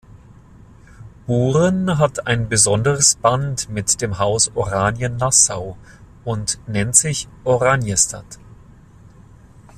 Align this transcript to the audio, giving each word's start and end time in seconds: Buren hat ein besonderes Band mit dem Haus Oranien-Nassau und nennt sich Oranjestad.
Buren 1.27 1.99
hat 1.99 2.25
ein 2.25 2.49
besonderes 2.49 3.13
Band 3.13 3.69
mit 3.69 4.01
dem 4.01 4.17
Haus 4.17 4.49
Oranien-Nassau 4.55 5.77
und 6.25 6.57
nennt 6.67 6.95
sich 6.95 7.27
Oranjestad. 7.43 8.25